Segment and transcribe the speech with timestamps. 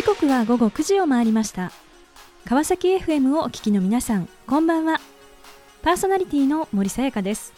[0.00, 1.72] 時刻は午後9時を回りました。
[2.46, 4.98] 川崎 FM をお聞きの皆さんこんばんは。
[5.82, 7.52] パーソナリティの森さやかです。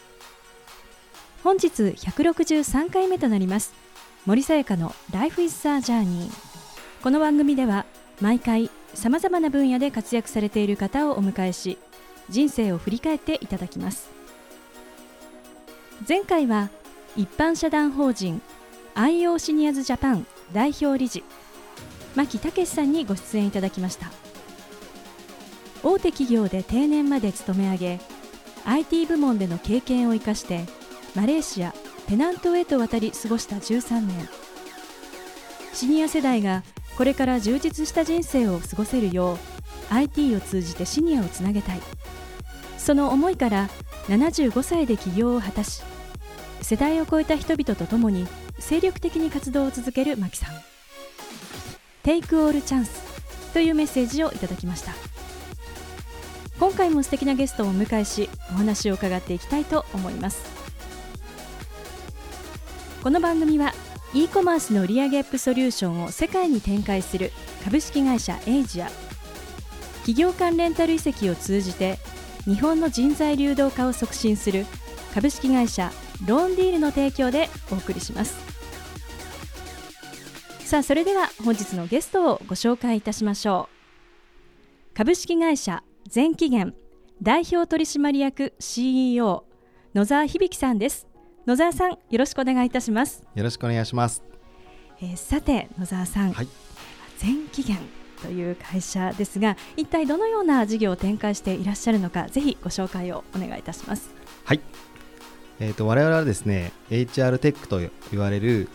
[1.44, 3.72] 本日163回目となります。
[4.26, 6.32] 森さやかの Life is a Journey
[7.00, 7.86] この番組では
[8.20, 11.78] 毎回さまざまな分野で活躍されている方をお迎えし
[12.28, 14.10] 人生を振り返っていただきます。
[16.08, 16.70] 前回は
[17.16, 18.42] 一般社団法人
[18.96, 21.22] IO シニアズジャパン代表理事
[22.14, 24.10] 牧武さんにご出演いただきました。
[25.82, 28.00] 大手企業で定年まで勤め上げ
[28.64, 30.64] IT 部門での経験を生かして
[31.16, 31.74] マレーシア
[32.06, 34.28] ペナントへと渡り過ごした13年。
[35.72, 36.62] シニア世代が
[36.96, 39.38] これから充実した人生を過ごせるよう
[39.94, 41.80] IT を通じてシニアをつなげたい。
[42.78, 43.68] その思いから
[44.08, 45.82] 75歳で起業を果たし
[46.60, 48.26] 世代を超えた人々と共に
[48.58, 50.71] 精力的に活動を続ける牧さん。
[52.02, 52.90] Take All Chance
[53.52, 54.92] というメッセージをいただきました。
[56.58, 60.42] 今回も素敵なゲストをお迎えしお話を伺っていきたいと思います。
[63.02, 63.72] この番組は
[64.14, 67.32] e コマースの売上アップソリューションを世界に展開する
[67.64, 68.90] 株式会社エイジア
[70.00, 71.98] 企業間レンタル移籍を通じて
[72.44, 74.66] 日本の人材流動化を促進する
[75.14, 75.90] 株式会社
[76.26, 78.51] ローンディールの提供でお送りします。
[80.72, 83.68] さあそれでは本日のゲストをご紹介いたしましょ
[84.90, 84.96] う。
[84.96, 86.74] 株式会社全期限
[87.20, 89.44] 代表取締役 CEO
[89.92, 91.06] 野沢響さんです。
[91.46, 93.22] 野沢さんよろしくお願いいたします。
[93.34, 94.22] よろしくお願いします、
[95.02, 96.48] えー、さて野沢さん、はい、
[97.18, 97.76] 全期限
[98.22, 104.14] という会社ですが一体どのような事業を展開していらっしゃるのかぜひご紹介をお願いいたします。
[104.44, 104.60] はい。
[105.60, 107.78] えーと、我々はですね HR テックと
[108.10, 108.70] 言われる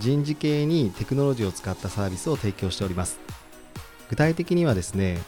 [0.00, 3.20] 人事系にテクノロジーを使ったサービスを提供しております。
[4.08, 5.18] 具体的にはですね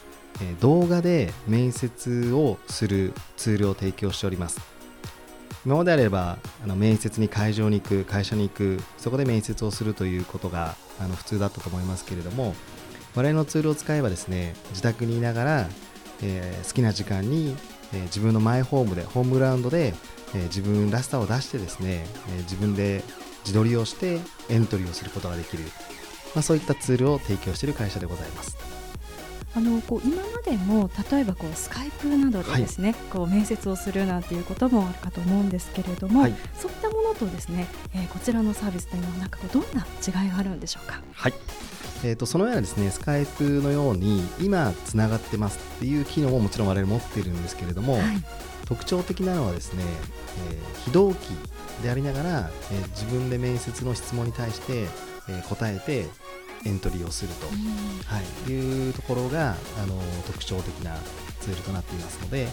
[0.60, 4.60] 動画で面接をするツールを提供しております。
[5.64, 12.54] 今まであればあの面接に会場に行く会社に行くそこで面接をするということがあの普通だったと思いますけれども
[13.14, 15.68] 我々のツールを使えばですね自宅にいながら、
[16.22, 17.54] えー、好きな時間に、
[17.92, 19.94] えー、自分のマイホームでホームグラウンドで、
[20.34, 23.04] えー、自分らしさを出してですね、え自分で
[23.44, 25.64] 自撮りをしてエントリーをすることができる、
[26.34, 28.56] まあ、そういったツールを提供している会社でございます。
[29.54, 41.02] あのこう今までも例えばこうスカイプなどでですね、はい、こう面接をするなんていうこともあるかと思うんですけれども、はい、そういったものとですね、えー、こちらのサービスというのはなんかこうどんな違いがあるんでしょうか？
[41.12, 41.34] はい。
[42.02, 48.02] えーと、そのようなですねスカイプのように今つながってますっていう機能ももちろん我々持っているんですけれども、はい、
[48.66, 49.82] 特徴的なのはですね、
[50.50, 51.28] えー、非同期
[51.82, 54.82] でありながら、えー、自分で面接の質問に対して、
[55.28, 56.06] えー、答えて
[56.64, 60.96] エントリーをすると、はい、いうところがあの特徴的な
[61.40, 62.48] ツールとなっていますので、えー、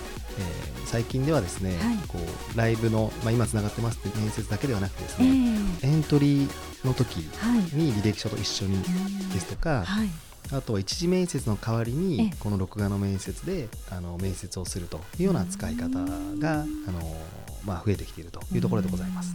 [0.86, 8.82] 最近ではですね、はい、こうライブの、まあ、今つながってますって面接だけではなくてですね、えー、エントリーの時に履歴書と一緒に
[9.32, 10.10] ですとか、はい、
[10.52, 17.18] あとは一次面接の代わりにこの録画の面接であの面接をするというような使い方があの、
[17.64, 19.34] まあ、増えてきているというところでございます。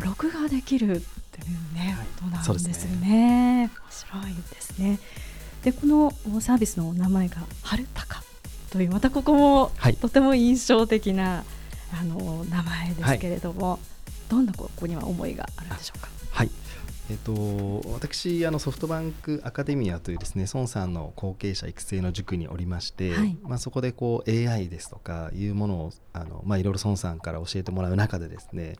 [0.00, 3.68] 録画できるっていうね、ことなんですよね。
[3.68, 4.98] 面白いですね。
[5.62, 8.22] でこのサービスの名前が春高
[8.70, 11.44] というまたここもとても印象的な、
[11.92, 13.78] あの名前ですけれども、
[14.28, 16.08] どんなここには思いがあるんでしょうか？
[16.32, 16.50] はい。
[17.10, 28.76] えっと、私あのソフトバンクアカデミアというですね孫さんの後継者育成の塾におりまして、はい、まあ、そこでこう AI ですとかいうものをあの、まあ、いろいろ孫さんから教えてもらう中でですね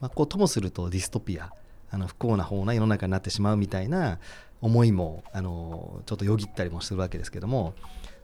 [0.00, 1.52] まあ、こうともするとディストピア
[1.90, 4.18] あの不幸な方な世の中になってしまうみたいな
[4.60, 7.74] 思いもあのちょっとよぎったりもするわけですけども、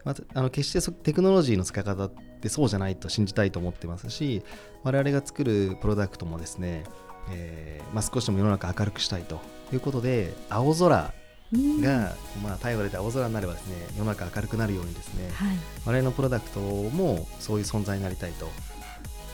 [0.05, 2.11] まあ、あの決してテクノロジーの使い方っ
[2.41, 4.43] てそうじゃないと信じたいと思ってますし
[4.83, 6.85] 我々が作るプロダクトもですね、
[7.31, 9.41] えーまあ、少しでも世の中明るくしたいと
[9.73, 11.13] いうことで青空
[11.53, 12.13] が、
[12.43, 18.49] まあ、太陽が出て青空になればですね世の中明るくなるようにですね、はい、我々のプロダクトもそういう存在になりたいと。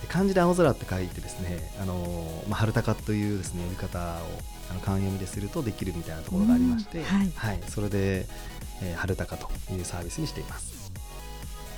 [0.08, 4.02] 漢字で青空って書いてですね、あのまあ、春高というですね読み方を
[4.68, 8.26] あの漢読みでするとできるみたいなところがありまして、はい、はい、それで、
[8.82, 10.92] えー、春高というサービスにしています。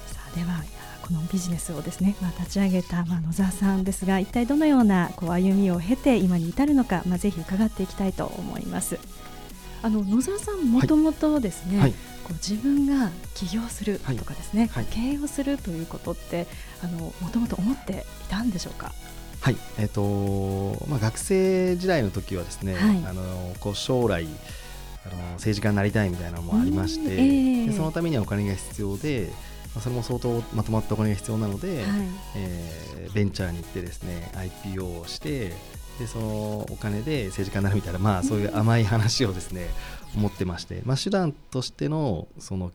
[0.07, 0.65] さあでは
[1.05, 8.99] このビジネスをですね、まあ、立ち上げた、まあ、野沢さんですが一体どのようなこう歩みを経て今に至るのか、まあ、ぜひ伺っていきたいと思います。
[9.83, 11.91] あの野沢さんもともとですね、はい。
[11.91, 16.47] はいこう自分が起業するとかですね、はい、経営をするということって
[16.83, 18.93] あのもともと思っていたんでしょうか？
[19.43, 29.31] はい、えっ、ー、とまあ学生時代の時はですね、はい、あのこう将来あの政治家になりたいみたいなのもありまして、えー、でそのためにはお金が必要で、
[29.75, 31.87] まあ、それも相当まとまったお金が必要なので、はい、
[32.37, 35.53] えー、ベンチャーに行ってですね IPO をして
[35.99, 39.69] でそのお金で政治家になるみたいな、まあ、そういう甘い話をですね、
[40.17, 42.73] 思ってまして、まあ、手段としてのその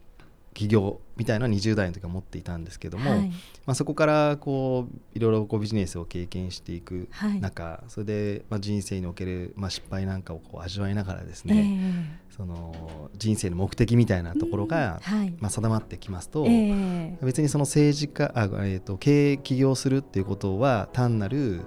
[0.54, 3.34] 起業みたいな20代の時は持っていたんですけども、はい、ま
[3.68, 7.08] あ、そこからこういろいろこうビジネスを経験していく
[7.40, 15.02] 中、はい、それでまあ人生におけるまあ失敗なんかをこう味わいながらですね、えー、その人生の目的みたいなところが、
[15.40, 21.66] まあ、定まってきますと、えー、別にその政治家あ、えー、と経営起業するっていうことは単なる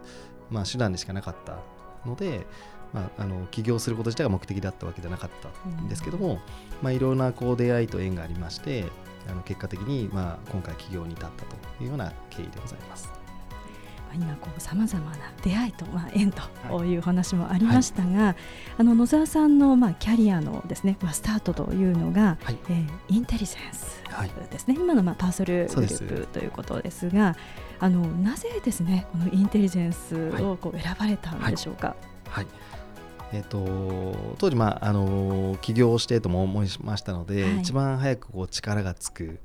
[0.49, 1.59] まあ手段でしかなかった
[2.09, 2.47] ので。
[2.93, 6.41] まあ、あの起業すること自体が目的だったわけじゃなかったんですけども、
[6.83, 8.85] まあ、いろんなこう出会いと縁がありまして
[9.31, 13.22] あの結果的に、まあ、今回起業に至ったというような経緯でございます。
[14.15, 18.37] 今こうさまざまな出会いと、まあ、縁という話もありましたが、はい、
[18.79, 24.03] あの野沢さんの、まあ、キャリアのですね、まあ、スタートというのが、はい、えー、インテリジェンス
[24.51, 27.37] ですね、はい、今の、まあ、パーソルグループということですが
[27.81, 31.97] あのなぜですねこのインテリジェンスをこう選ばれたんでしょうか？
[32.29, 32.47] はい。
[33.35, 39.41] えーと、当時、まあ、あの起業してとも思いましたので、はい、一番早くこう力がつく、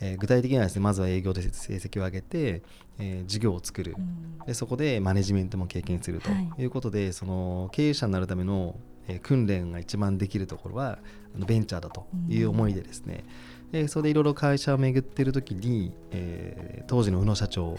[0.00, 2.62] えー、具体的にはです、ね、まずは営業で成績を上げて、
[2.98, 6.30] えー、事業を作る、うん、でそこでマネジメントも経験すると
[6.60, 6.64] い。
[6.66, 8.76] うことで、はい、その経営者になるための、
[9.08, 10.98] えー、訓練が一番できるところは
[11.34, 13.24] あのベンチャーだという思いでですね、
[13.66, 17.76] うん、でそれでいろいろ会社を巡っている時に、えー、当時の宇野社長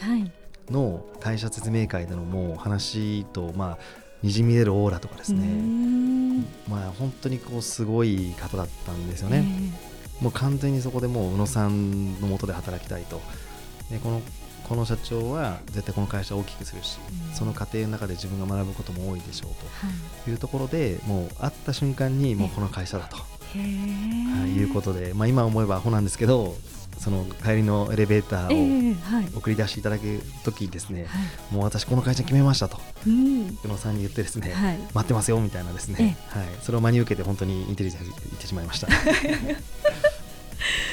[0.70, 6.44] の会社説明会でのもう話と、まあにじみ出るオーラとかですね。
[6.68, 9.46] まあ本当にこうすごい方だったんですよね、
[10.22, 13.22] もう完全にそこでもう宇野さんのもとで働きたいと。
[13.90, 14.22] でこの
[14.70, 17.00] この社長は絶対この会社を大きくするし、
[17.34, 20.34] その過程の中で自分が学ぶことも多いでしょうとい。
[20.36, 23.24] うところで、もう会った瞬間にもうこの会社だと、は
[24.46, 26.56] い、いうことで、まあ、今思えばアホなんですけど
[27.00, 31.08] その帰りのエレベーターを送り出していただく時ですね、
[31.50, 32.78] もう私この会社決めましたと、
[33.08, 34.54] 宇野さんに言ってですね、
[34.94, 38.90] 待ってますよみたいなですね、はい、それを真に受けて本当にインテリジェンス言ってしまいました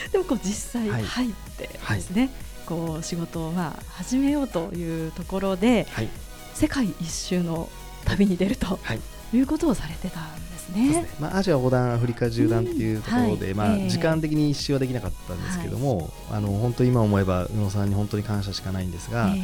[0.13, 2.31] でもこう実際入ってですね、
[2.67, 5.87] こう仕事をまあ始めようというところで、
[6.55, 7.69] 世界一周の
[8.05, 8.79] 旅に出ると
[9.33, 9.41] い。
[9.41, 10.93] うことをされてたんですね。
[10.93, 11.09] すね。
[11.21, 19.43] まあ、アジア横断アフリカ縦断っていうところで、うんはい、まあ、時間的に一周はできなかったんですけども、あの本当今思えば宇野さんに本当に感謝しかないんですが、えー、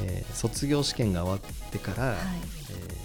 [0.00, 2.16] えー、卒業試験が終わってから、はい、
[2.70, 2.95] えー、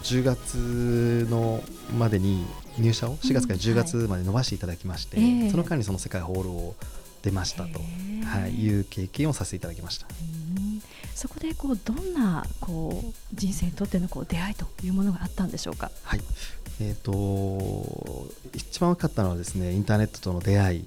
[0.00, 1.62] と10月の
[1.98, 2.44] までに
[2.78, 6.74] 入社を4月から10月まで伸ばしていただきまして、うんはい、その間にその世界ホールを
[7.22, 7.80] 出ましたと、
[8.24, 10.06] はい、いう経験をさせていただきました。
[11.14, 15.90] そこでこうどんなこう人生にとってのこう出会いというものがあったんでしょうか？
[16.04, 16.20] はい。
[16.80, 20.84] えっ、ー、と一番大きかったのはですねインターネットとの出会い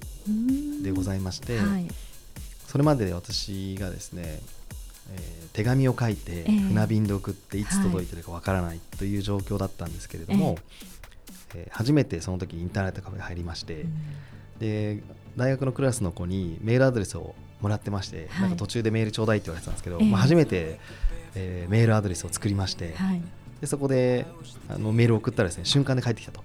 [0.82, 1.86] でございまして、はい、
[2.66, 4.40] それまで私がですね、
[5.12, 10.56] えー、手紙を書いて船便で送っていつ届いてるかわからないという状況だったんですけれども、
[11.54, 13.86] えー、えー、初めてその時インターネットカフェに入りまして、
[14.58, 15.02] で
[15.36, 20.78] 大学のクラスの子にメールアドレスをもらってまして、はい、なんか途中でメールちょうだいって言われてたんですけど、えー、まあ、初めて、
[21.34, 23.22] えー、メールアドレスを作りまして、はい、
[23.60, 24.26] でそこで
[24.68, 26.42] あのメールを送ったらですね瞬間で返ってきたと。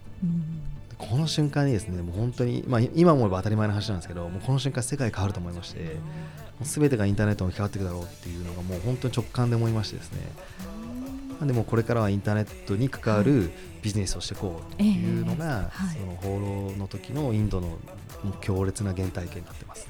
[0.98, 5.98] この瞬間にですねもう本当に、まあ、今思えば当たり前の話なんですけどもうこの瞬間世界変わると思いまして
[6.64, 10.20] すべてがインターネットに変わっていくだろうっていうのがもう本当に直感で思いましてですね。
[11.46, 13.52] でもこれからはインターネットに関わる
[13.84, 17.78] ビジネスをしていこうというのが、その放浪の時のインドの
[18.42, 19.88] 強烈な原体験になってます。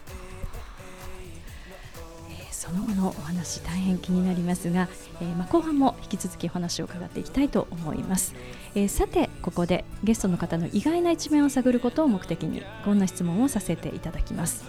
[2.57, 4.89] その後のお話大変気になりますが、
[5.21, 8.33] えー、まあ後半も引き続きお話を伺っていきたいと思います、
[8.73, 14.65] えー、さてここでゲストの方の意外な一面を探ることを目的にこんな質問をさせていただきます。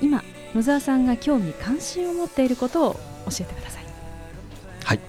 [0.00, 0.24] 今
[0.56, 3.00] 野沢さんが興味関心を持っていることを教
[3.40, 3.84] えてください。
[4.82, 5.00] はい、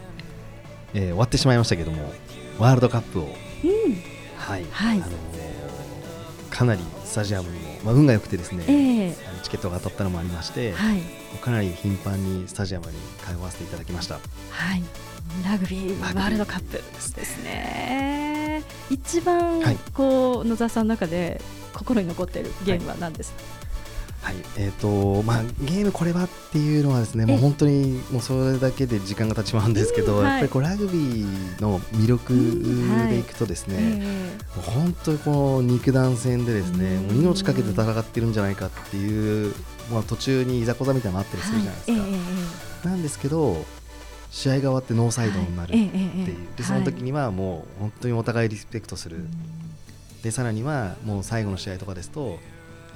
[0.93, 2.13] えー、終わってしまいましたけども
[2.59, 3.29] ワールドカップを、うん、
[4.37, 5.11] はい、はい、あの
[6.55, 11.01] かなりスタジアムにも、まあ、運が良くてですね、えー、チケットが当たったのもありまして、はい、
[11.41, 12.93] かなり頻繁にスタジアムに
[13.25, 14.15] 通わせていただきました。
[14.15, 14.21] は
[14.75, 14.83] い。
[15.43, 18.63] ラグビーワールドカップですね。
[18.89, 19.61] 一番
[19.93, 21.41] こう、野沢さんの中で
[21.73, 23.64] 心に残っているゲームは何ですか、はい、
[24.57, 39.53] えーとまあ、ゲームこれはっていうのはですねもう本当にもうそれだけで時間が経ちまうんですけど、うんはい、やっぱりこうラグビーの魅力でいくとですね、うんはい、本当にこう肉弾戦でですね、もう命かけて戦ってるんじゃないかっていう、
[39.91, 42.01] まあ、途中にいざこざみたいなのあったりするじゃないですか。
[42.01, 43.65] はい、なんですけど
[44.31, 49.25] 試合が終わってノーサイドになるっていう、でその時にはもう本当にお互いリスペクトする。
[50.23, 52.39] でさらにはもう最後の試合とかですと、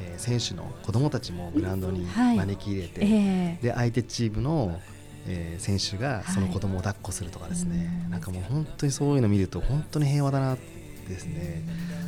[0.01, 3.57] えー、選手の子供たちもグラウンドに招き入れて、はいえ。
[3.59, 4.79] ー、で相手チームの
[5.27, 11.63] えー、選手がその子供を抱っこするとかですね、はい、なんかもう本当にそういうのを見ると本当に平和だなですね。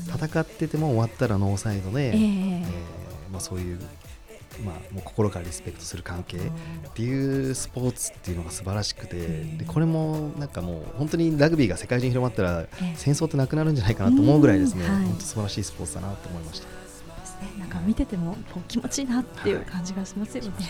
[0.08, 3.80] 戦ってても終わったらノーサイドで、えー、えー、まあ、そういう
[4.66, 6.42] まあ、もう心からリスペクトする関係っ
[6.94, 9.16] ていうスポーツっていうのが素晴らしくて
[9.58, 16.81] でこれもなんかもう本当にラグビーが世界中に広まったら戦争ってなくなるんじゃないかなと思うぐらいですね、本当素晴らしいスポーツだなと思いました。
[17.60, 20.52] なんか見ててもこう気持ちいいなっていう感じがしますよね。
[20.52, 20.66] はい、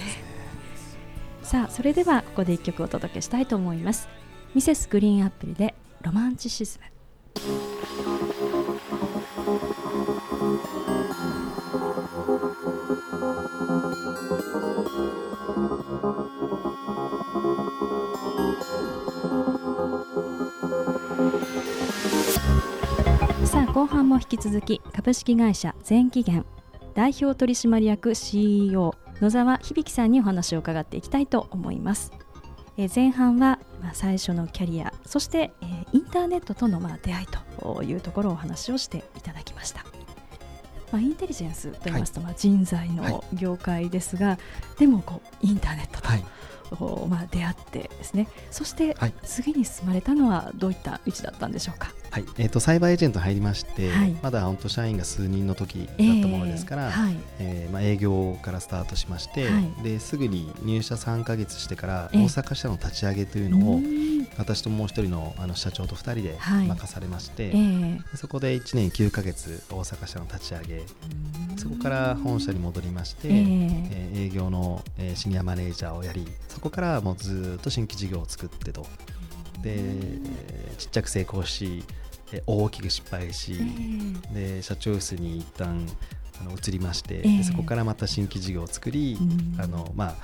[1.44, 4.08] さあそれではここで一曲お届けしたいと思います。
[4.54, 6.86] ミセスグリーンアップルでロマンチシズム。
[23.74, 26.46] 後半も引き続き株式会社全期限
[26.94, 32.12] 代表取締役 CEO 野沢響さんにお話を伺っていきたいと思います。
[32.78, 39.86] え前半は、まあ、最初のキャリアそして、えー、インターネットとの、まあ、出会いというところをお話をしていただきました。
[40.92, 46.24] まあ、インテリジェンスといいますと、はい、まあ、人材の業界ですが、はい、でもこうインターネットと、はい
[47.10, 48.28] まあ、出会ってですね。
[48.50, 51.94] そして次に進まれたのはどういった道だったんでしょうか？
[52.12, 52.26] はい。
[52.38, 57.18] えーと、サイバーエージェント入りまして、はい、まだ本当社員が数人の時だったものですから、えーはい。
[57.40, 66.38] えー、まあ、営業からスタートしまして、はい、ですぐに入社3か月してから大阪支社の立ち上げというのを、えー、私ともう一人のあの社長と2人で
[66.68, 70.84] 任されまして、えー、そこで1年9か月大阪支社の立ち上げ
[71.62, 78.88] そこから本社に戻りまして、えー、営業の、えー、シニアマネージャーをやりそこからもうずっと新規事業を作ってと。
[79.62, 79.80] で
[80.80, 81.84] ちっちゃく成功し
[82.48, 85.86] 大きく失敗し、えー、で社長室に一旦
[86.40, 90.16] あの移りまして、えー、そこからまた新規事業を作り、うん、あのまあ、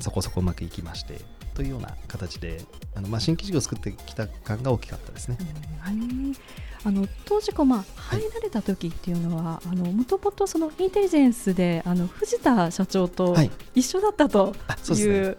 [0.00, 1.20] そこそこうまくいきまして
[1.54, 2.64] というような形で
[2.96, 5.38] あの、まあ、新規事業を作ってきた感が大きかったですね。
[5.86, 6.34] うん
[6.84, 13.36] あの当時こう、まあ、入られた時っていうのはもともとそのインテリジェンスであの藤田社長と
[13.74, 14.54] 一緒だったと
[14.90, 15.36] いう、はい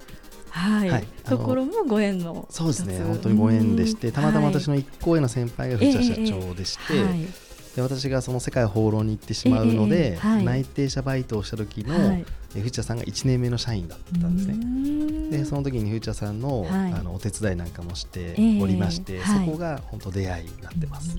[0.54, 3.00] はい、はい、ところもご縁のそうですね。
[3.00, 7.28] 本当にご縁でしてたまたま私の一個上の先輩が藤田社長でして、えーはい、
[7.76, 12.26] で私がその世界放浪に行ってしまうので、えーはい、内定者バイトをした時の、はい、
[12.62, 15.38] 藤田さんが1年目の社員だったんですね。
[15.38, 21.16] でその時に藤田さんの,、あのお手伝いなんかもしておりまして、えー、そこが本当出会いになってます。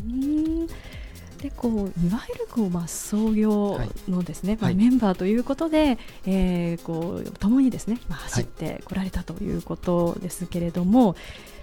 [1.44, 11.16] でこういわゆるこう、まあ、創業のですね、はい、まあ、メンバーということで、はい、えー、こう共にですね、まあ、走ってこられたということですけれども、はい、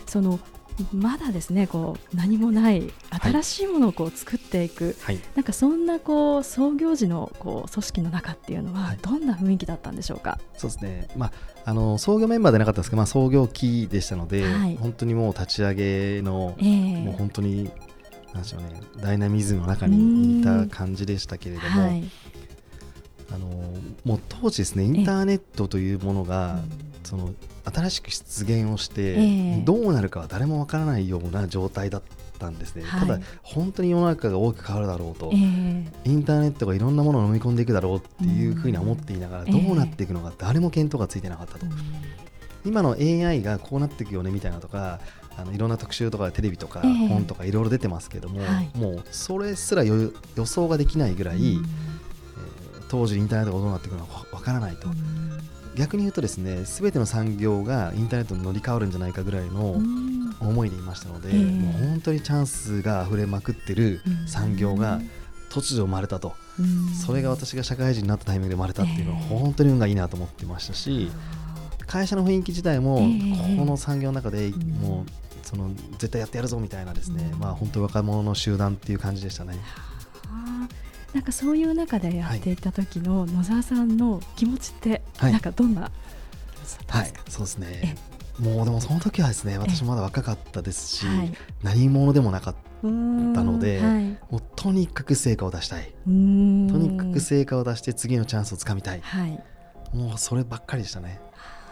[0.06, 0.40] その
[0.94, 11.32] まだですねこう何もない新しいものをこう作っていく、はい、なんかそんなこう創業時のこう組織の中っていうのはどんな雰囲気だったんでしょうか、そうですね、まあ、
[11.66, 14.46] あの創業メンバーでなかったですけど、まあ、創業期でしたので、
[14.80, 17.70] 本当にもう立ち上げの、えー、もう本当に
[18.34, 22.04] なんでしょうねダイナミズムの中にいた感じでしたけれども、はい、
[23.34, 23.48] あの
[24.06, 26.60] もう当時ですねインターネットというものが
[27.04, 27.34] その
[27.66, 32.02] 新しく出現をして、えー、どうなるかは誰もわからないような状態だっ
[32.40, 41.66] たんですね、はい、ただ本当に世の中が大きく変わるだろうと、えー、インターネットがいろんなものを飲み込んでいくだろうっていうふうに思っていながら、どうなっていくのか誰も見当がついてなかったと。
[42.66, 45.00] 今の AI がこうなっていくよねみたいなとか
[45.38, 50.12] あのいろんな特集とかテレビとか本とかいろいろ出てますけども、えーはい、もうそれすら予
[50.46, 51.66] 想ができないぐらい、えー、
[52.90, 54.88] 当時インターネットがどうなっていくのかわからないと。
[55.82, 59.80] 逆に言うとですね全ての産業がインターネットに乗り換わるんじゃないかぐらいの
[60.40, 65.02] 思いでいましたので、えー、もう本当にチャンスが溢れまくってる産業が
[65.50, 66.34] 突如生まれたと、
[67.06, 71.12] それが私が社会人になったタイミングで生まれたっていうのは本当に運がいいなと思ってましたし、
[71.88, 72.98] 会社の雰囲気自体も
[73.58, 79.56] この産業の中でもうその絶対やってやるぞみたいなですね、うん、まあ本当若者の集団っていう感じでしたね。
[81.14, 85.92] なんかそういう中でやっていた時の野沢さんの気持ちって、なんかどんな、
[86.88, 87.96] はい、そうですね。
[88.40, 95.94] もうでもその時はですね私まだ若かったですし、はい、何者でもなかったので、はい、もうとにかく成果を出したい。
[96.06, 99.40] とにかく成果を出して次のチャンスをつかみたい、はい、
[99.94, 101.20] もうそればっかりでしたね。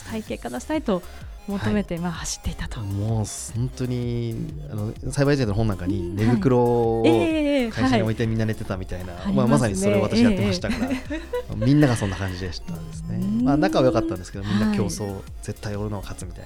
[0.07, 1.01] したい結果出したいと
[1.47, 2.81] 求めて、はい、まあ走っていたと。
[2.81, 3.25] もう
[3.55, 4.35] 本当に
[4.71, 16.45] あの栽培エージェントの本なんかに寝袋を会社に置いてみんな寝てたみたいな、はい、まあ、まさにそれを私やってましたから、えー、みんながそんな感じでしたですね、まあ、仲は良かったんですけどみんな競争、はい、絶対俺の勝つみたい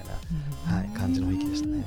[0.68, 1.84] な、はい、感じの雰囲気でしたね。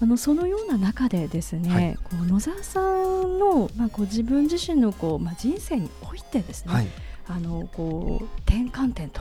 [0.00, 6.88] あのそのような中でですね、はい、こう野沢さんの、まあ、こう自分自身のこう、まあ、人生においてですね、はい、
[7.28, 9.20] あのこう転換点と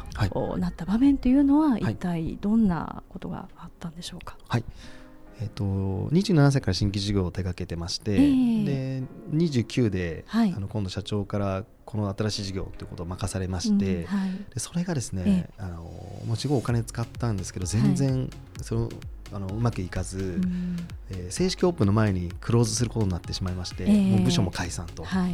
[0.58, 4.38] なった場面というのは、一体どんなことがあったんでしょうか？
[4.48, 4.64] はい。
[5.44, 9.04] えーと、27歳から新規事業を手掛けてまして、えー、で
[9.34, 15.82] 29で、はい、あの今度社長からこの新しい事業ということを任されまして、うんはい、でそれがですね、えー、あの
[16.28, 18.30] もちろんお金使ったんですけど全然
[18.62, 18.90] その、
[19.34, 20.78] あのうまくいかず、うん、
[21.10, 25.28] えー、正式オープンの前にクローズすることになってしまいまして、えー、もう部署も解散と、は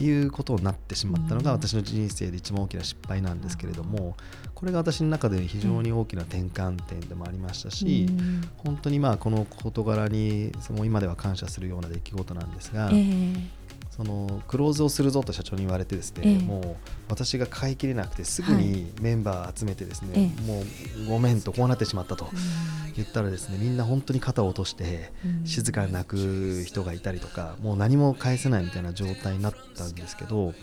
[0.00, 4.16] い、いうことになってしまったのが私の人生で一番大きな失敗なんですけれども、
[4.54, 13.36] これが私の中で非常に大きな転換点でもありましたし、うん、本当にまあこの事柄にその今では感謝するような出来事なんですが、えー、
[13.98, 16.76] そのクローズをするぞと社長に言われてですね、えー、もう
[17.08, 22.28] 私が買い切れなくてすぐにメンバー集めてですね、はい、もうごめんとこうなってしまったと
[22.94, 25.10] 言ったらですねみんな本当に肩を落として
[25.44, 30.54] 静かに泣く人がいたりとかもう何も返せないみたいな状態になったんですけど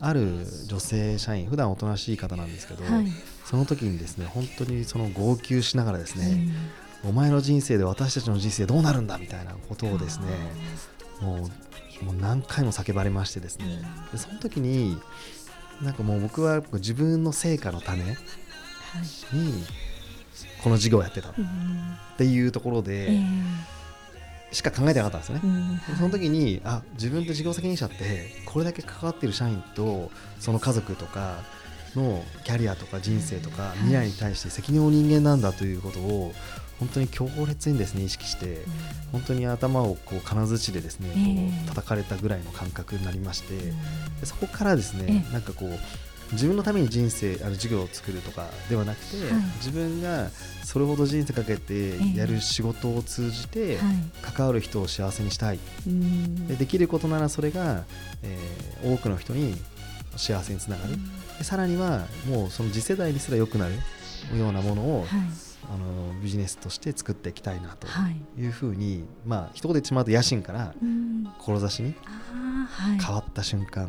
[0.00, 3.06] ある女性社員普段おとなしい方なんですけど、はい、
[3.44, 6.48] その時にですね本当にその号泣しながらですね、
[7.04, 10.26] お前の人生で私たちの人生どうなるんだみたいなことをですね
[11.20, 11.71] もう
[12.04, 13.82] もう何回も叫ばれましてですね、
[14.12, 14.98] でその時に
[15.80, 18.04] なんかもう僕は自分の成果のため
[19.32, 19.64] に
[20.62, 21.34] この事業をやってたっ
[22.16, 23.10] ていうところで、
[24.52, 31.38] しか考えてなかったんですよね、うん、その時にあ自分って事業責任者ってこれだけ関わっている社員とその家族とか
[31.96, 36.32] のキャリアとか人生とか未来に対して責任を人間なんだということを
[36.82, 38.58] 本当に強烈にですね意識して、
[39.12, 43.72] 本当に頭をこう金槌でですね、こう叩かれたぐらいの感覚になりまして、で
[44.26, 50.30] そこからですね、なんかこう自分のために人生あの授業を作るとかではなくて、はい、自分が
[50.64, 53.78] それほど人生かけてやる仕事を通じて、
[54.20, 55.60] 関わる人を幸せにしたい、
[56.48, 57.84] でできることならそれが、
[58.24, 59.54] えー、多くの人に
[60.16, 60.96] 幸せにつながる、
[61.38, 63.74] でさらにはもうその次世代にすら良くなる
[64.36, 67.86] ようなものを、はいあのビジネスとして作っていきたいなと
[68.36, 68.46] い。
[68.46, 70.74] うふうに、はい、まあ一言で言ってしまうと野心から
[71.38, 71.94] 志に
[73.00, 73.88] 変わった瞬間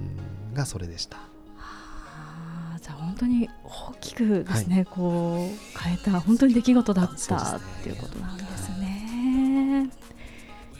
[0.53, 1.17] がそれでした。
[1.57, 9.89] はい、じゃあ本当に大きくですね、はい、こう変えた本当に出来事だった、ね、っていうことなんですね。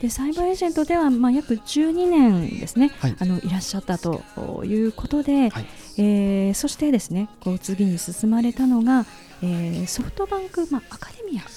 [0.00, 4.22] でサイバーエージェントでは、まあ、約12年ですね、はい、あのいらっしゃったと
[4.64, 9.06] いうことで、はい、えー、そしてですねこう次に進まれたのが、
[9.42, 11.48] えー、ソフトバンク、まあ、アカデミアで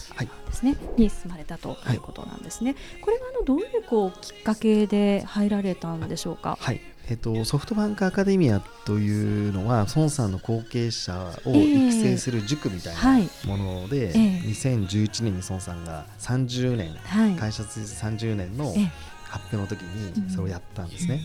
[0.53, 2.75] すね、はい、に進まれたということなんですね。
[3.01, 6.57] これはあのどういうこうきっかけで入られたんでしょうか？
[6.59, 6.81] はい。
[7.09, 18.73] えっと、ソフトバンクアカデミアというのは孫さんの後継者を育成する塾みたいなもので、えーはい、2011年に孫さんが30年、はい、会社通じ30年の
[19.23, 21.21] 発表の時にそれをやったんですね。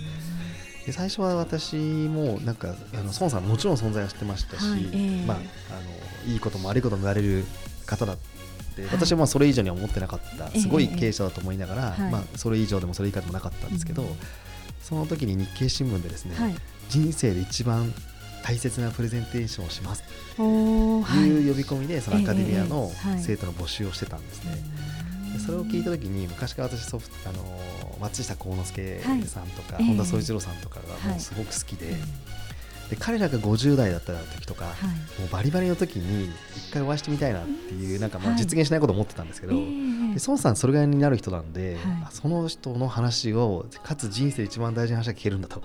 [0.87, 7.45] で最初は私もなんかあの孫さんもちろん存在は知ってましたし、はいえー、まあ、あのいいことも悪いことも言われる
[7.87, 8.17] 方だっ
[8.77, 14.05] て私はまあそれ以上には思ってなかったすごい経営者だと思いながら、えー、まあ、それ以上でもそれ以下でもなかったんですけど、
[14.81, 16.55] その時に日経新聞でですね、はい、
[16.89, 17.93] 人生で一番
[18.43, 20.03] 大切なプレゼンテーションをします
[20.37, 24.57] という呼び込みでそのアカデミアの生徒の募集をしてたんですね。
[25.39, 31.93] それを聞いた時に昔から私ソフトあの松下幸之助さんとか、はい、本田宗一郎さんとかがもうすごく好きで。
[31.93, 31.95] はい
[32.93, 45.63] で彼らが50代だった時とか、はい、もうバリバリの時に一回お会いしてみたいなっていうなんかまあ実現しないことを思ってたんですけど、はい、で孫さんそれぐらいになる人なんで、はい、その人の話をかつ人生一番大事な話が聞けるんだと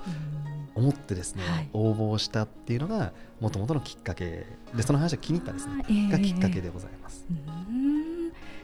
[0.73, 1.41] 思ってですね、
[1.73, 7.25] 応募したっていうのがもともとのきっかけでその話が気に入ったですね、えー、がきっかけでございます。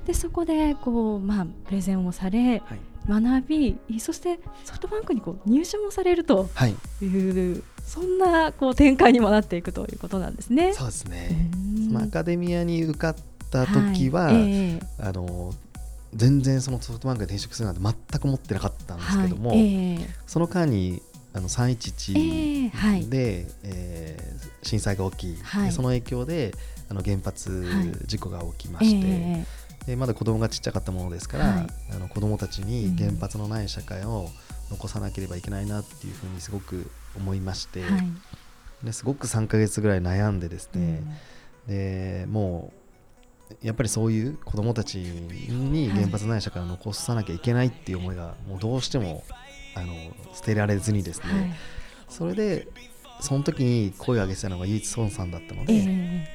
[0.06, 2.62] でそこでこう、まあ、プレゼンをされ、
[3.08, 6.76] 学びそしてソフトバンクにこう入社もされるとい。
[7.54, 10.74] う、そんなこう展開にもなっていくということなんですね。
[10.74, 11.50] そうですね。
[11.88, 13.16] そのアカデミアに受かっ
[13.52, 14.36] た時は、はい。
[14.36, 15.54] えー、あの
[16.14, 19.60] 全然そのソフトバンクに転職するなんて全く思ってなかったんですけども、はい。
[19.60, 21.02] えー、その間に
[21.34, 23.08] あの311で、えーはい。
[23.64, 26.54] えー、震災が起き、はい、その影響で
[26.90, 27.66] あの原発
[28.06, 34.30] 事故が起きまして、えー、でまだ子供がちっちゃかったものですから、はい、あの子供たちに原発のない社会を
[34.70, 41.04] 残さなければいけないなっていうふうにすごく思いまして、はい、ですごく3か月ぐらい悩んでですね、
[41.68, 42.84] うん、でもう
[43.62, 49.24] やっぱりそういう子どもたちに原発ない社会を残さなきゃいけないっていう思いがもうどうしても
[49.76, 49.94] あの
[50.34, 51.54] 捨てられずにですね、はい、
[52.08, 52.68] それで
[53.20, 55.78] その時に声を上げてたのが唯一孫さんだったのでえ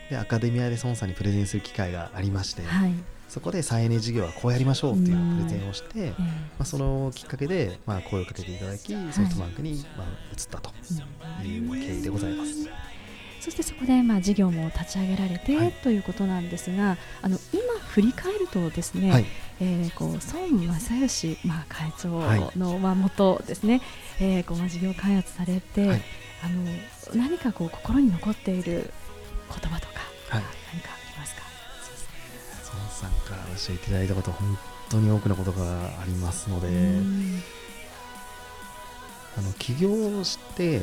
[0.08, 2.92] ー、でアカデミアで孫さんにプレゼンする機会がありまして、はい、
[3.28, 6.24] そこで再エネ事業はこうやりましょうっていうプレゼンをして、ま
[6.60, 10.70] あ、そのきっかけで、まあ、声をかけていただきソフトバンクに、まあ、移ったと
[11.44, 12.68] いう経緯でございます。
[13.40, 19.26] そしてそこでまあ事業も立ち上げられて、はい、ということなんですがあの今振り返るとですね、はい、
[19.60, 22.20] えー、こう孫正義、まあ、会長
[22.58, 23.80] の、まあ、元ですね、
[24.20, 26.02] えー、こう事業開発されて、はい、
[26.44, 26.48] あ
[27.14, 28.90] の何かこう心に残っている
[29.48, 29.94] 言葉とか、
[30.28, 30.42] はい、
[32.98, 34.58] さんから教えていただいたこと本
[34.90, 35.62] 当に多くのことが
[36.00, 36.68] ありますので
[39.36, 40.82] あの起業して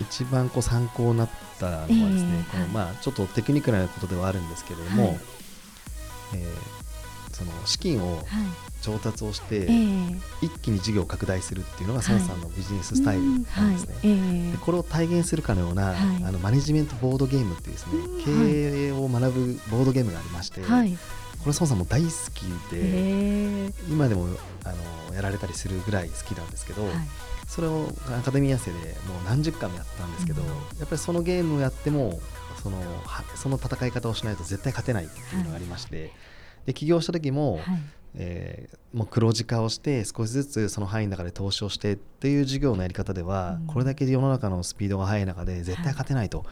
[0.00, 5.18] 一番こう参考になったのはですね、えー、このまあちょっとテクニカルなことではあるんですけれども、はい、
[6.34, 8.22] えー、その資金を
[8.82, 9.68] 調達をして、
[10.42, 14.52] 一気に事業を拡大するっていうのが孫さんのビジネススタイルなんですね。
[14.52, 17.92] でこれを体現するかのような、あのマネジメントボードゲームっていうですね、
[18.24, 20.62] 経営を学ぶボードゲームがありまして、
[21.42, 24.28] これ孫さんも大好きで、今でも
[24.64, 24.72] あ
[25.10, 26.82] のやられたりするぐらい好きなんですけど、
[27.48, 28.78] それをアカデミー生で
[29.08, 30.48] もう何十回もやったんですけど、や
[30.84, 32.20] っぱりそのゲームをやっても
[32.62, 32.78] その
[33.34, 36.12] その戦い方をしないと絶対勝てないっていうのがありまして、
[36.64, 37.62] で起業した時も、はい。
[38.14, 46.44] えー、もう黒字化をして少しずつその範囲の中で投資をしてっていう事業のやり方では、これだけ世の中のスピードが速い中で絶対勝てないと。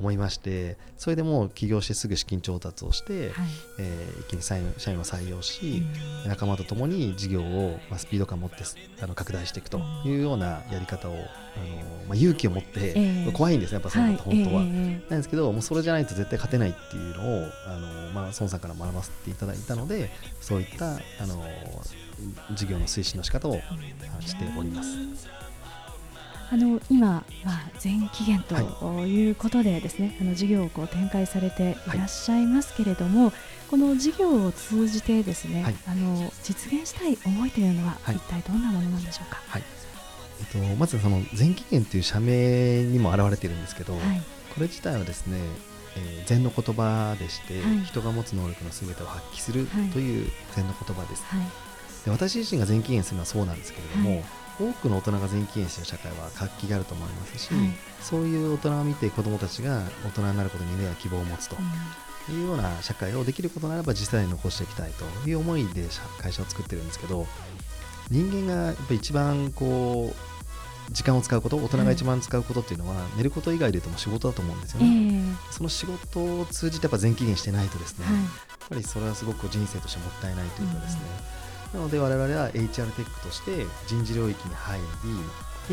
[0.00, 5.82] 思いましてそれでもう起業してすぐ資金調達をして、はい、えー、一気に社員社員を採用し、
[6.24, 8.64] うん、仲間と共に事業を、まあ、スピード感を持って
[9.02, 11.20] あの拡大していくというようなやり方を、あの
[12.08, 20.10] まあ、勇気を持って、えー、怖いんですねやっぱその本当は、はいえー、なんですけどもうそれじゃないと絶対勝てないっていうのをあの、まあ、孫さんから学ばせていただいたので
[20.40, 21.44] そういったあの
[22.54, 23.60] 事業の推進の仕方を
[24.20, 25.49] しております。
[26.52, 28.56] あの今、まあ、全期限と
[29.06, 29.30] い。
[29.30, 33.34] うことでですね、はい、あの事業をこう展開されていらっしゃいますけれども、はい、
[33.70, 39.38] この事業を通じてですね、はい、あの実現したい思いというのは、一体どんなものなんでしょうか？
[39.56, 39.60] え
[40.42, 44.00] っと、まずその全期限という社名にも表れているんですけど、こ
[44.58, 45.38] れ自体はですね、
[45.96, 51.22] えー、禅の言葉でして、人が持つ能力のすべてを発揮するという禅の言葉です。
[52.06, 54.24] で私自身が全期限するのはそうなんですけれども、
[54.60, 57.68] 多くの大人が全期限している社会は活気があると思いますし、はい、
[58.00, 61.56] そういう大人を見て子どもたちが大人になることに夢や希望を持つと。
[62.30, 67.26] いうような社会をできることならば実際に残していきたいという思いで会社を作ってるんですけど
[68.08, 78.24] 人間がやっぱり一番こう時間を使うこと大人が一番使うことっていうのは、寝ること以外で言うとも仕事だと思うんですよね、えー、その仕事を通じてやっぱ全期限してないとですね、はい、やっ
[78.70, 81.00] ぱりそれはすごく人生としてもったいないというかですね、
[81.44, 84.84] うんなので我々は HR テックとして人事領域に入り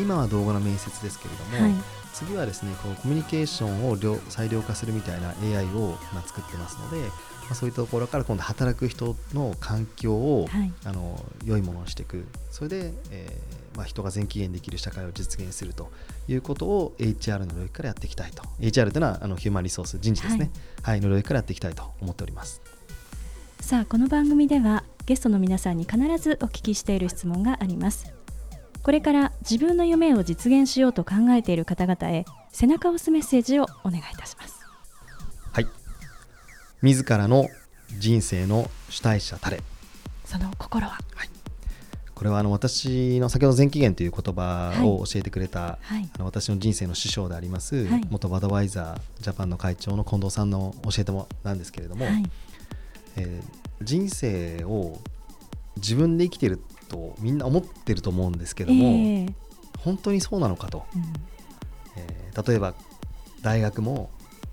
[0.02, 1.74] 今は動画の面接ですけれども、はい、
[2.12, 7.08] 次はですねこうコミュニケーションを裁量化するみたいな AI を今作ってますので、ま
[7.50, 12.26] あ、そういったところから今度働く人の環境を、はい、あの良いものにしていく。
[12.50, 15.90] それで、えーまあ、人が全期限できる社会を実現すると
[16.26, 18.42] いうことを HR の領域からやっていきたいと。
[18.60, 20.50] HR というのはあのヒューマンリソース人事ですね、
[20.82, 22.60] はい、はい、の領域からやっていきたいと思っております。
[23.60, 28.12] さあこの番組ではゲストの皆さんに必ずお聞きしている質問があります。
[28.82, 34.60] これから自分の夢を実現しようと考えている方々へ背中を押すメッセージをお願いいたします。
[35.50, 35.66] はい。
[36.82, 37.48] 自らの
[37.96, 39.62] 人生の主体者たれ
[40.26, 41.30] その心は、はい、
[42.14, 52.22] これはあの私の先ほど全期限という言葉を教えてくれた、はい、あの私の人生の師匠であります、はい、元バドワイザージャパンの会長の近藤さんの教えてもなんですけれども、はい、
[53.16, 54.98] えー、人生を
[55.76, 59.32] 自分で生きてるとみんな思ってると思うんですけども、えー、
[59.78, 61.02] 本当にそうなのかと、うん、
[61.96, 62.74] えー、例えば
[63.42, 64.10] 大学も、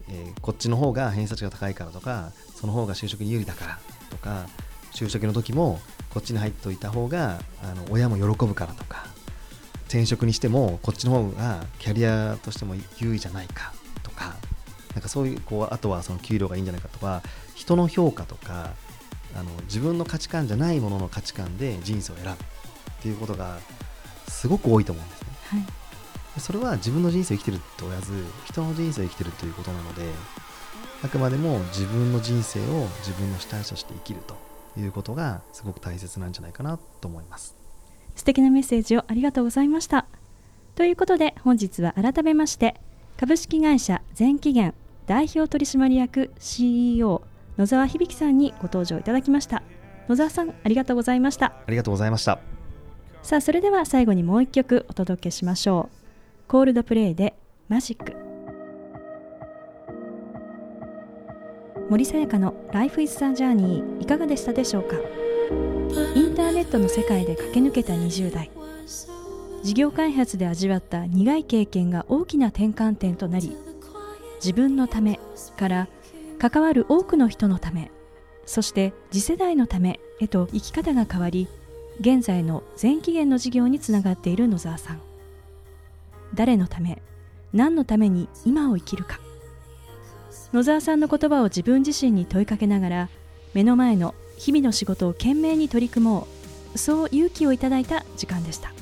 [0.10, 4.48] えー、こっちの方が偏差値が高いからとかその方が就職に有利だからとか
[4.94, 5.80] 就職の時も
[6.14, 9.08] こっちに入っておいた方があの親も喜ぶからとか
[9.88, 14.36] 転職にしてもこっちの方がキャリアとしても優位じゃないかとか
[14.94, 17.22] なんかそういうこうあとはその給料がいいんじゃないかとか
[17.54, 18.74] 人の評価とか
[19.36, 22.36] あの自分の価値観じゃないものの価値観で人生を選ぶっ
[23.02, 23.60] ていうことが
[24.28, 25.28] すごく多いと思うんですね。
[25.50, 25.58] は
[26.38, 28.12] い、それは自分の人生を生きてると言わず
[28.46, 30.04] 人の人生を生きてるということなので
[31.04, 34.36] あくまでも自分の人生を自分の主体として生きると
[34.80, 37.56] いうことがすごく大切なんじゃないかなと思います。
[38.16, 40.08] 素敵なメッセージをありがとうございました。
[40.76, 42.76] ということで本日は改めまして
[43.18, 44.74] 株式会社全期限
[45.06, 47.22] 代表取締役 CEO
[47.58, 49.64] 野沢響さんにご登場いただきました。
[50.08, 51.48] 野沢さんありがとうございました。
[51.48, 52.40] ありがとうございました。
[53.24, 56.50] さあそれでは最後にもう一曲お届けしましょう。
[56.50, 57.36] コールドプレイで
[57.70, 58.16] マジック。
[61.90, 64.96] 森さやかの Life is a Journey いかがでしたでしょうか？
[66.16, 68.52] インターネットの世界で駆け抜けた20代。
[69.64, 73.58] 事業開発で味わった苦い経験が大きな転換点となり
[74.36, 75.20] 自分のため
[75.58, 75.88] から
[76.36, 77.92] 関わる多くの人のため
[78.46, 81.48] そして次世代のためへと生き方が変わり
[82.00, 85.02] 現在の全期限の事業につながっている野沢さん。
[86.34, 87.02] 誰のため
[87.54, 89.20] 何のために今を生きるか。
[90.54, 93.10] 野沢さんの言葉を自分自身に問いかけながら
[93.54, 96.28] 目の前の日々の仕事を懸命に取り組も
[96.74, 98.74] うそう勇気をいただいた時間でした。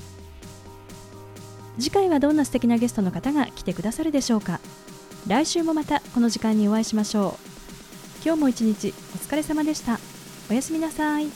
[1.80, 4.60] 次回はどんな素敵なゲストの方が来てくださるでしょうか。
[5.28, 10.00] 来週もまたこの時間にお会いしましょう今日も一日お疲れ様でした
[10.50, 11.28] おやすみなさい。